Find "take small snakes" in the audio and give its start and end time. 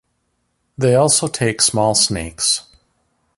1.27-2.65